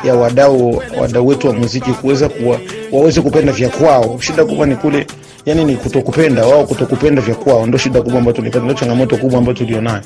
ya 0.03 0.15
wadau 0.15 0.81
wadau 1.01 1.27
wetu 1.27 1.47
wa 1.47 1.53
muziki 1.53 1.91
kuweza 1.91 2.29
kuwa 2.29 2.59
waweze 2.91 3.21
kupenda 3.21 3.51
vya 3.51 3.69
kwao. 3.69 4.17
Shida 4.21 4.45
kubwa 4.45 4.65
ni 4.67 4.75
kule 4.75 5.07
yani 5.45 5.65
ni 5.65 5.75
kutokupenda 5.75 6.45
wao, 6.45 6.65
kutokupenda 6.65 7.21
vya 7.21 7.35
kwao, 7.35 7.65
ndo 7.67 7.77
shida 7.77 8.01
kubwa 8.01 8.17
ambayo 8.19 8.35
tulipata, 8.37 8.65
ndo 8.65 8.73
changamoto 8.73 9.17
kubwa 9.17 9.39
ambayo 9.39 9.57
tulionayo. 9.57 10.01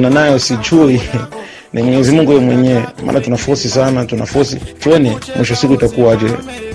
Na 0.00 0.10
nayo, 0.10 0.38
sijui 0.38 1.00
ni 1.74 1.82
Mwenyezi 1.82 2.12
Mungu 2.12 2.32
yeye 2.32 2.44
mwenyewe, 2.44 2.84
maana 3.06 3.20
tuna 3.20 3.36
force 3.36 3.68
sana, 3.68 4.04
tuna 4.04 4.26
force 4.26 4.56
tuone 4.56 5.16
mwisho 5.36 5.56
siku 5.56 5.74
itakuwaje, 5.74 6.26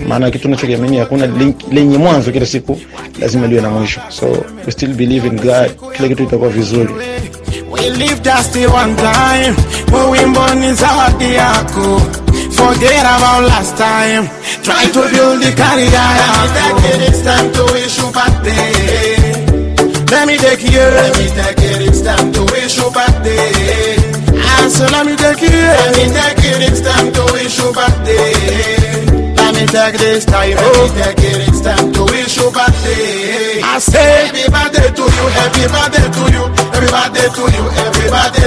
maana 0.08 0.30
kitu 0.30 0.42
tunachokiamini 0.42 0.98
hakuna 0.98 1.28
lenye 1.72 1.98
mwanzo, 1.98 2.32
kila 2.32 2.46
siku 2.46 2.80
lazima 3.20 3.46
liwe 3.46 3.60
na 3.62 3.70
mwisho, 3.70 4.00
so 4.08 4.26
we 4.66 4.72
still 4.72 4.94
believe 4.94 5.26
in 5.26 5.36
God, 5.36 5.70
kila 5.96 6.08
kitu 6.08 6.22
itakuwa 6.22 6.48
vizuri. 6.48 6.94
We 7.70 7.90
live 7.90 8.20
just 8.22 8.56
one 8.56 8.94
time, 8.96 9.54
wimbo 10.10 10.48
ni 10.54 10.74
zawadi 10.74 11.34
yako 11.34 12.02
Forget 12.50 13.04
about 13.06 13.48
last 13.48 13.76
time. 13.78 14.28
Try 14.62 14.84
to 14.92 15.00
build 15.12 15.40
the 15.42 15.52
career. 15.56 16.10
It's 17.08 17.22
time 17.22 17.50
to 17.52 17.62
wish 17.72 17.96
you 17.98 18.10
birthday. 18.12 18.72
Let 20.10 20.26
me 20.26 20.36
take 20.36 20.62
you. 20.64 20.78
Let 20.78 21.16
me 21.16 21.26
take 21.28 21.58
it. 21.58 21.88
It's 21.88 22.02
time 22.02 22.32
to 22.32 22.42
wish 22.52 22.76
you 22.76 22.90
birthday 22.90 23.99
c'est 24.80 24.90
l'ami 24.90 25.14
de 25.16 25.34
qui 25.36 25.46
L'ami 25.46 26.06
de 26.08 26.40
qui, 26.40 26.48
it's 26.64 26.80
time 26.80 27.12
to 27.12 27.22
issue 27.36 27.72
back 27.74 27.92
day 28.04 28.32
L'ami 29.36 29.64
de 29.66 29.84
qui, 29.96 30.04
it's 30.16 30.24
time 30.24 30.56
L'ami 30.56 30.88
de 30.96 31.08
qui, 31.20 31.30
it's 31.48 31.60
time 31.60 31.92
to 31.92 32.04
issue 32.14 32.50
back 32.52 32.72
day 32.84 33.60
I 33.62 33.78
say 33.78 34.26
Happy 34.26 34.48
birthday 34.48 34.88
to 34.96 35.04
you, 35.04 35.26
happy 35.36 35.64
birthday 35.68 36.08
to 36.16 36.24
you 36.32 36.44
Happy 36.72 37.28
to 37.36 37.44
you, 37.52 37.64
happy 37.76 38.04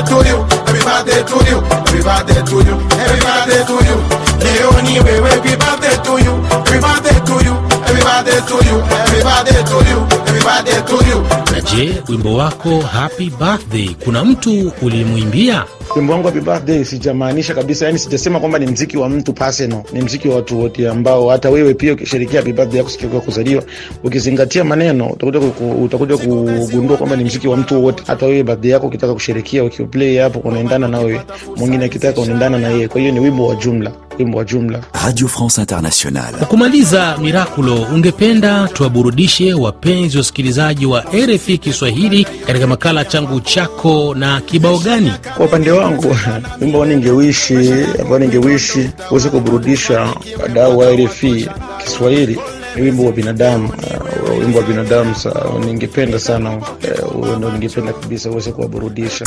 to 0.10 0.18
you 0.26 0.38
Happy 0.74 1.22
to 1.30 1.38
you, 1.46 1.58
happy 2.02 2.34
to 2.50 2.58
you 2.66 2.76
Happy 2.98 3.58
to 3.70 3.78
you 3.86 3.98
Leonie, 4.44 5.00
wewe, 5.06 5.30
happy 5.30 5.54
birthday 5.62 5.96
to 6.02 6.14
you 6.26 6.34
Happy 6.50 7.14
to 7.28 7.36
you 7.46 7.56
Everybody 7.94 8.34
to 8.50 8.58
you, 8.66 8.78
everybody 9.06 9.54
to 9.70 9.78
you, 9.90 10.00
everybody 10.28 10.74
to 10.90 10.98
you. 11.10 11.20
Na 11.52 11.60
je, 11.62 12.02
wimbo 12.10 12.36
wako 12.36 12.82
Happy 12.82 13.30
Birthday 13.30 13.96
kuna 14.04 14.26
mtu 14.26 14.72
ulimwimbia? 14.82 15.64
Wimbo 15.96 16.14
wangu 16.14 16.28
happy 16.28 16.40
birthday 16.42 16.84
sijamaanisha 16.84 17.56
kabisa 17.56 17.86
yani 17.86 18.00
sijasema 18.00 18.40
kwamba 18.40 18.60
ni 18.60 18.68
mziki 18.68 18.98
wa 18.98 19.10
mtu 19.10 19.34
personal. 19.34 19.82
Ni 19.94 20.02
mziki 20.02 20.28
wa 20.28 20.36
watu 20.36 20.60
wote 20.62 20.90
ambao 20.90 21.30
hata 21.30 21.50
wewe 21.50 21.74
pia 21.74 21.94
ukisherekea 21.94 22.40
happy 22.40 22.54
birthday 22.54 22.78
yako 22.78 22.90
siku 22.90 23.16
ya 23.16 23.22
kuzaliwa 23.22 23.64
ukizingatia 24.04 24.64
maneno 24.64 25.08
utakuja 25.08 25.40
ku- 25.40 25.84
utakuja 25.84 26.18
kugundua 26.18 26.98
kwamba 26.98 27.16
ni 27.16 27.24
mziki 27.24 27.48
wa 27.48 27.58
mtu 27.58 27.84
wote. 27.86 28.04
Hata 28.08 28.26
wewe 28.26 28.44
birthday 28.44 28.72
yako 28.72 28.88
ukitaka 28.88 29.14
kusherekea 29.14 29.64
ukiplay 29.64 30.18
hapo 30.18 30.40
unaendana 30.40 30.88
na 30.88 31.00
wewe. 31.00 31.22
Mwingine 31.58 31.86
akitaka 31.86 32.22
unaendana 32.22 32.58
na 32.60 32.68
yeye. 32.70 32.88
Kwa 32.88 33.02
hiyo 33.02 33.14
ni 33.14 33.20
wimbo 33.20 33.48
wa 33.48 33.56
jumla 33.56 33.92
wimbo 34.20 34.38
wa 34.38 34.44
jumla. 34.44 34.80
Radio 35.06 35.28
France 35.28 35.62
Internationale. 35.62 36.38
Kwa 36.38 36.48
kumaliza, 36.48 37.18
Miraculo, 37.22 37.76
ungependa 37.94 38.68
tuwaburudishe 38.74 39.54
wapenzi 39.54 40.18
wasikilizaji 40.18 40.86
wa 40.86 41.06
RFI 41.14 41.58
Kiswahili 41.58 42.28
katika 42.48 42.68
makala 42.68 43.06
changu 43.06 43.40
chako 43.40 44.16
na 44.16 44.42
kibao 44.42 44.78
gani? 44.78 45.12
kwa 45.38 45.46
upande 45.46 45.72
wangu. 45.84 46.16
Wimbo 46.62 46.78
ambao 46.82 46.86
ningewishi 46.86 47.70
ambao 48.02 48.20
ningewishi 48.20 48.90
uweze 49.12 49.30
kuburudisha 49.30 50.08
wadau 50.42 50.78
wa 50.78 50.92
RFI 50.96 51.50
Kiswahili. 51.84 52.40
Ni 52.76 52.82
wimbo 52.82 53.06
wa 53.06 53.12
binadamu 53.12 53.70
uh, 53.70 54.40
wimbo 54.40 54.58
wa 54.60 54.64
binadamu 54.64 55.16
sa 55.16 55.34
ningependa 55.66 56.20
sana 56.20 56.58
uh, 56.58 57.38
ndo 57.38 57.52
ningependa 57.52 57.94
kabisa 57.94 58.30
uweze 58.30 58.52
kuwaburudisha. 58.52 59.26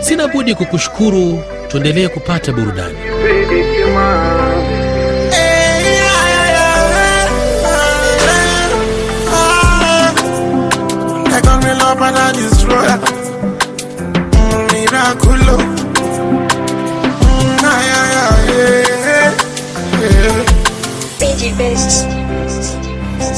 Sina 0.00 0.28
budi 0.28 0.54
kukushukuru, 0.54 1.38
tuendelee 1.68 2.08
kupata 2.08 2.52
burudani. 2.52 2.94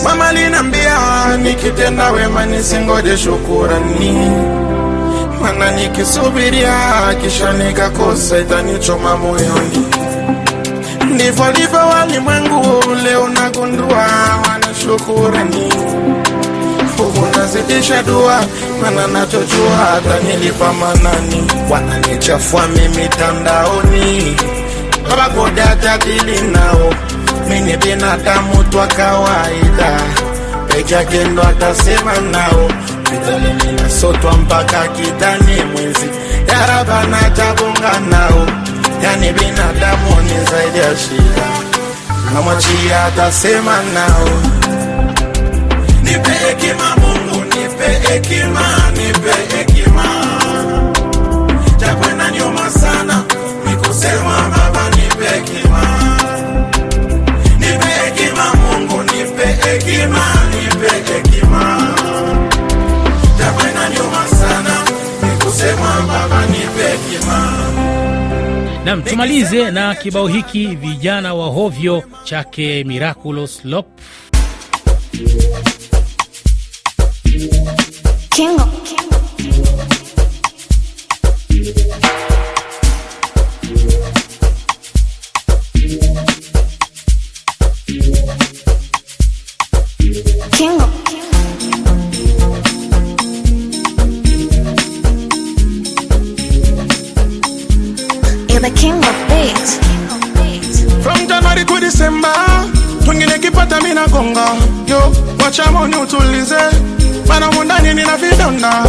Mama 0.04 0.32
linambia 0.32 0.98
nikitenda 1.42 2.10
wema 2.10 2.46
nisingoje 2.46 3.16
shukurani, 3.16 4.30
mana 5.42 5.70
nikisubiria 5.70 6.74
kisha 7.22 7.52
nikakosa 7.52 8.38
itanichoma 8.38 9.16
moyoni. 9.16 9.86
Ndivyo 11.50 11.52
walimwengu, 11.78 12.84
leo 13.04 13.28
nagundua 13.28 14.06
wana 14.48 14.74
shukurani. 14.82 15.72
Huku 16.98 17.38
nazidisha 17.38 18.02
dua, 18.02 18.44
mana 18.82 19.06
nachojua 19.06 19.70
hata 19.76 20.20
manani, 20.72 21.44
wananichafua 21.70 22.66
mimi 22.66 22.88
mitandaoni, 22.88 24.36
hajadili 25.60 26.40
nao, 26.40 26.94
mini 27.48 27.76
binadamu 27.76 28.64
twa 28.64 28.86
kawaida, 28.86 30.00
peke 30.68 30.94
yake 30.94 31.24
ndo 31.24 31.42
atasema 31.42 32.12
nao, 32.32 32.70
vidole 33.10 33.54
ninasotwa 33.66 34.32
mpaka 34.32 34.88
kidani 34.88 35.64
mwizi, 35.72 36.06
yaraba 36.48 37.04
natabunga 37.04 38.00
nao, 38.10 38.46
yani 39.02 39.32
binadamu 39.32 40.22
ni 40.22 40.44
zaidi 40.50 40.78
ya 40.78 40.96
shida, 40.96 41.46
namwachia 42.34 43.04
atasema 43.04 43.76
nao. 43.94 44.28
Nipe 46.02 46.30
hekima 46.30 46.96
Mungu, 46.96 47.44
nipe 47.44 48.08
hekima, 48.12 48.60
nipe 48.92 49.56
hekima, 49.56 49.75
Nam, 68.96 69.04
tumalize 69.04 69.70
na 69.70 69.94
kibao 69.94 70.26
hiki 70.28 70.66
vijana 70.66 71.34
wa 71.34 71.46
hovyo 71.46 72.02
chake 72.24 72.84
Miraculous 72.84 73.64
Lop. 73.64 73.86
Kingo. 78.30 78.68
The 98.66 98.72
king 98.74 98.94
of 98.98 99.16
beats. 99.28 99.78
From 101.04 101.28
January 101.28 101.64
to 101.64 101.80
December, 101.80 102.34
twingine 103.04 103.38
kipata 103.38 103.80
mina 103.82 104.06
gonga 104.08 104.46
yo, 104.88 105.12
wacha 105.38 105.70
moni 105.72 105.96
utulize, 105.96 106.58
mana 107.28 107.50
mundani 107.52 107.94
nina 107.94 108.16
vidonda. 108.16 108.84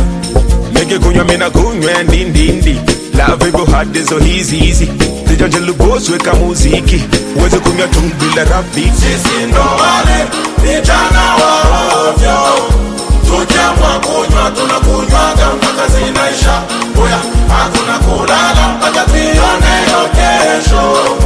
Nikikunywa 0.74 1.24
mina 1.26 1.50
kunywa 1.50 2.04
ndindindi 2.04 2.80
love 3.18 3.48
ivo 3.48 3.66
hadi 3.66 4.04
zo 4.04 4.20
hizi 4.20 4.56
hizi 4.56 4.90
zijanja 5.28 5.60
lubos 5.60 6.10
weka 6.10 6.34
muziki. 6.34 7.04
Uweze 7.40 7.58
kunywa 7.60 7.88
tu 7.88 8.00
bila 8.20 8.44
rafiki 8.44 8.92
sisi 8.96 9.46
ndo 9.50 9.60
wale 9.62 10.26
vijana 10.64 11.22
wa 11.36 11.62
ovyo, 12.10 12.38
tukiamua 13.28 14.00
kunywa 14.00 14.52
tunakunywaga 14.52 15.48
mpaka 15.58 15.88
zinaisha. 15.88 16.62
Hakuna 17.50 18.00
kulala 18.00 18.68
mpaka 18.78 19.02
tuioneyo 19.06 20.02
kesho. 20.16 21.18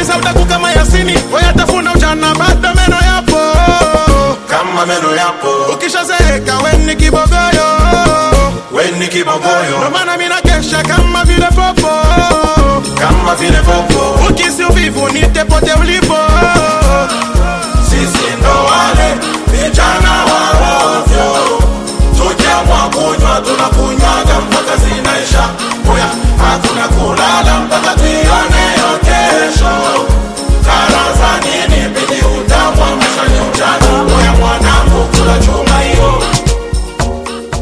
Nifungue 0.00 0.04
peji 0.04 0.04
za 0.04 0.16
udaku 0.16 0.44
kama 0.46 0.72
yasini 0.72 1.18
wayatafuna 1.32 1.92
ujana 1.94 2.34
bado 2.34 2.68
meno 2.74 2.96
yapo. 3.06 3.58
Kama 4.48 4.86
meno 4.86 5.16
yapo. 5.16 5.48
Ukishazeeka 5.74 6.58
weni 6.58 6.96
kibogoyo. 6.96 7.68
Weni 8.72 9.08
kibogoyo. 9.08 9.78
Ndo 9.78 9.90
maana 9.90 10.16
mina 10.16 10.40
kesha 10.40 10.82
kama 10.82 11.24
vile 11.24 11.46
popo. 11.46 11.90
Kama 13.00 13.34
vile 13.34 13.58
popo. 13.58 14.26
Ukisi 14.30 14.64
uvivu 14.64 15.08
nitepote 15.08 15.72
ulipo 15.72 16.16
sisi 17.90 18.26
ndo 18.38 18.50
wale 18.64 19.14
vijana 19.52 20.10
wa 20.24 20.50
ovyo. 20.84 21.60
Tukiamwa 22.16 22.78
kunywa 22.90 23.40
tunakunywaga 23.40 24.40
mpaka 24.40 24.76
zinaisha. 24.76 25.48
Oya 25.94 26.06
hakuna 26.44 26.88
kulala 26.88 27.60
mpaka 27.60 27.94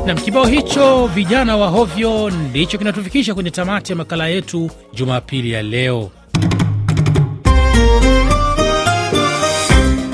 Nam, 0.08 0.16
kibao 0.18 0.46
hicho 0.46 1.06
vijana 1.06 1.56
wa 1.56 1.68
hovyo 1.68 2.30
ndicho 2.30 2.78
kinatufikisha 2.78 3.34
kwenye 3.34 3.50
tamati 3.50 3.92
ya 3.92 3.96
makala 3.96 4.28
yetu 4.28 4.70
Jumapili 4.94 5.50
ya 5.50 5.62
leo. 5.62 6.10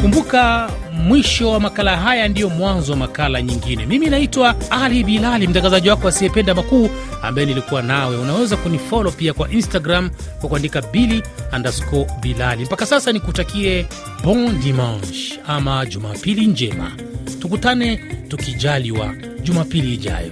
Kumbuka 0.01 0.71
mwisho 1.05 1.51
wa 1.51 1.61
makala 1.61 1.97
haya, 1.97 2.29
ndiyo 2.29 2.49
mwanzo 2.51 2.93
wa 2.93 2.99
makala 2.99 3.43
nyingine. 3.43 3.87
Mimi 3.87 4.07
naitwa 4.07 4.55
Ali 4.71 5.05
Bilali, 5.05 5.47
mtangazaji 5.49 5.89
wako 5.91 6.09
asiyependa 6.09 6.55
makuu, 6.55 6.91
ambaye 7.23 7.47
nilikuwa 7.47 7.83
nawe. 7.83 8.17
Unaweza 8.17 8.57
kunifolo 8.57 9.11
pia 9.11 9.33
kwa 9.35 9.51
Instagram 9.51 10.11
kwa 10.41 10.49
kuandika 10.49 10.83
bili 10.83 11.23
underscore 11.57 12.07
bilali. 12.21 12.65
Mpaka 12.65 12.87
sasa 12.87 13.13
nikutakie 13.13 13.87
bon 14.25 14.61
dimanche 14.61 15.41
ama 15.47 15.87
jumapili 15.87 16.47
njema. 16.47 16.93
Tukutane 17.41 17.97
tukijaliwa 18.29 19.15
jumapili 19.43 19.95
ijayo. 19.95 20.31